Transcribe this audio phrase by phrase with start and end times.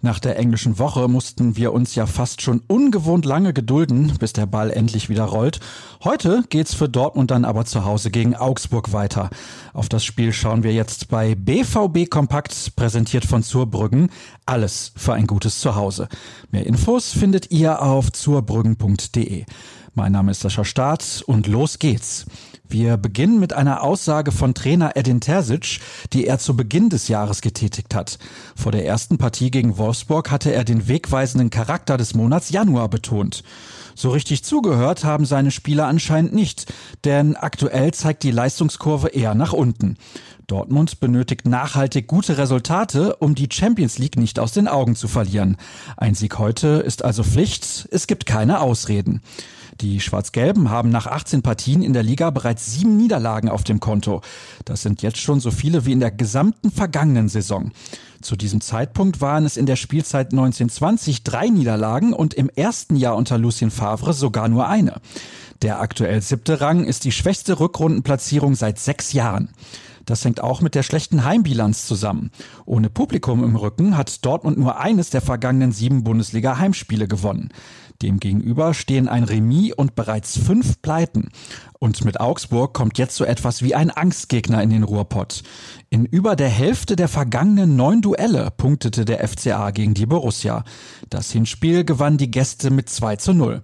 [0.00, 4.46] Nach der englischen Woche mussten wir uns ja fast schon ungewohnt lange gedulden, bis der
[4.46, 5.58] Ball endlich wieder rollt.
[6.04, 9.28] Heute geht's für Dortmund dann aber zu Hause gegen Augsburg weiter.
[9.72, 14.10] Auf das Spiel schauen wir jetzt bei BVB Kompakt, präsentiert von Zurbrüggen.
[14.46, 16.06] Alles für ein gutes Zuhause.
[16.52, 19.46] Mehr Infos findet ihr auf zurbrüggen.de.
[19.98, 22.26] Mein Name ist Sascha Staat und los geht's.
[22.68, 25.80] Wir beginnen mit einer Aussage von Trainer Edin Terzic,
[26.12, 28.20] die er zu Beginn des Jahres getätigt hat.
[28.54, 33.42] Vor der ersten Partie gegen Wolfsburg hatte er den wegweisenden Charakter des Monats Januar betont.
[33.96, 36.72] So richtig zugehört haben seine Spieler anscheinend nicht,
[37.02, 39.96] denn aktuell zeigt die Leistungskurve eher nach unten.
[40.46, 45.56] Dortmund benötigt nachhaltig gute Resultate, um die Champions League nicht aus den Augen zu verlieren.
[45.96, 49.22] Ein Sieg heute ist also Pflicht, es gibt keine Ausreden.
[49.80, 54.22] Die Schwarz-Gelben haben nach 18 Partien in der Liga bereits sieben Niederlagen auf dem Konto.
[54.64, 57.70] Das sind jetzt schon so viele wie in der gesamten vergangenen Saison.
[58.20, 63.14] Zu diesem Zeitpunkt waren es in der Spielzeit 1920 drei Niederlagen und im ersten Jahr
[63.14, 64.94] unter Lucien Favre sogar nur eine.
[65.62, 69.50] Der aktuell siebte Rang ist die schwächste Rückrundenplatzierung seit sechs Jahren.
[70.08, 72.30] Das hängt auch mit der schlechten Heimbilanz zusammen.
[72.64, 77.50] Ohne Publikum im Rücken hat Dortmund nur eines der vergangenen sieben Bundesliga-Heimspiele gewonnen.
[78.00, 81.28] Demgegenüber stehen ein Remis und bereits fünf Pleiten.
[81.78, 85.42] Und mit Augsburg kommt jetzt so etwas wie ein Angstgegner in den Ruhrpott.
[85.90, 90.64] In über der Hälfte der vergangenen neun Duelle punktete der FCA gegen die Borussia.
[91.10, 93.62] Das Hinspiel gewann die Gäste mit 2 zu 0.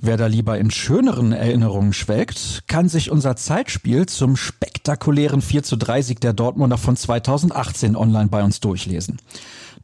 [0.00, 5.76] Wer da lieber in schöneren Erinnerungen schwelgt, kann sich unser Zeitspiel zum spektakulären 4 zu
[5.76, 9.18] 3 Sieg der Dortmunder von 2018 online bei uns durchlesen.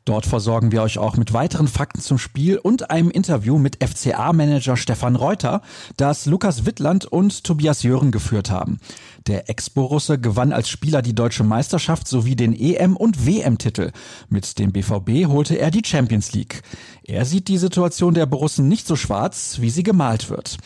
[0.05, 4.77] Dort versorgen wir euch auch mit weiteren Fakten zum Spiel und einem Interview mit FCA-Manager
[4.77, 5.63] Stefan Reuter,
[5.97, 8.81] das Lukas Wittland und Tobias Jören geführt haben.
[9.27, 13.93] Der Ex-Borusse gewann als Spieler die deutsche Meisterschaft sowie den EM- und WM-Titel.
[14.29, 16.61] Mit dem BVB holte er die Champions League.
[17.05, 20.59] Er sieht die Situation der Borussen nicht so schwarz, wie sie gemalt wird.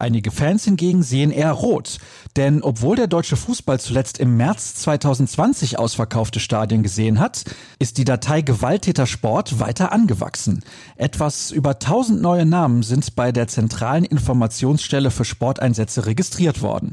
[0.00, 1.98] Einige Fans hingegen sehen eher rot.
[2.36, 7.44] Denn obwohl der deutsche Fußball zuletzt im März 2020 ausverkaufte Stadien gesehen hat,
[7.80, 10.62] ist die Datei Gewalttäter Sport weiter angewachsen.
[10.94, 16.92] Etwas über 1000 neue Namen sind bei der zentralen Informationsstelle für Sporteinsätze registriert worden.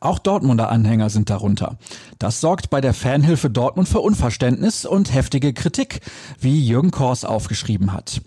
[0.00, 1.76] Auch Dortmunder Anhänger sind darunter.
[2.18, 6.00] Das sorgt bei der Fanhilfe Dortmund für Unverständnis und heftige Kritik,
[6.40, 8.22] wie Jürgen Kors aufgeschrieben hat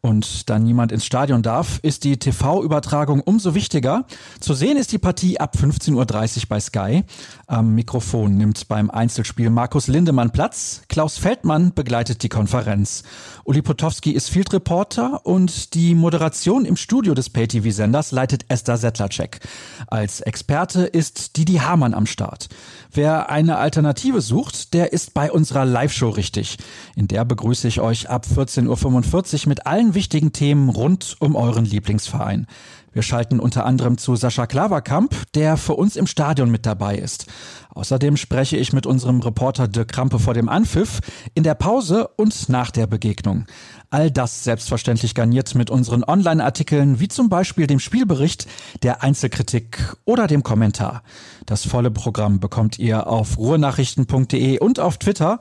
[0.00, 4.04] und dann niemand ins Stadion darf, ist die TV-Übertragung umso wichtiger.
[4.40, 7.04] Zu sehen ist die Partie ab 15.30 Uhr bei Sky.
[7.46, 10.82] Am Mikrofon nimmt beim Einzelspiel Markus Lindemann Platz.
[10.88, 13.02] Klaus Feldmann begleitet die Konferenz.
[13.44, 19.40] Uli Potowski ist Field Reporter und die Moderation im Studio des Pay-TV-Senders leitet Esther Settlercheck.
[19.88, 22.48] Als Experte ist Didi Hamann am Start.
[22.92, 26.58] Wer eine Alternative sucht, der ist bei unserer Live-Show richtig.
[26.96, 31.64] In der begrüße ich euch ab 14.45 Uhr mit allen wichtigen Themen rund um euren
[31.64, 32.46] Lieblingsverein.
[32.92, 37.26] Wir schalten unter anderem zu Sascha Klaverkamp, der für uns im Stadion mit dabei ist.
[37.70, 41.00] Außerdem spreche ich mit unserem Reporter Dirk Krampe vor dem Anpfiff,
[41.34, 43.46] in der Pause und nach der Begegnung.
[43.90, 48.46] All das selbstverständlich garniert mit unseren Online-Artikeln, wie zum Beispiel dem Spielbericht,
[48.82, 51.02] der Einzelkritik oder dem Kommentar.
[51.46, 55.38] Das volle Programm bekommt ihr auf ruhrnachrichten.de und auf Twitter.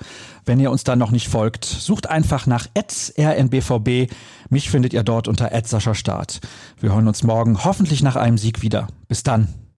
[0.47, 4.07] Wenn ihr uns da noch nicht folgt, sucht einfach nach rnbvb.
[4.49, 5.51] Mich findet ihr dort unter
[5.93, 6.39] Start.
[6.79, 8.87] Wir hören uns morgen hoffentlich nach einem Sieg wieder.
[9.09, 9.66] Bis dann.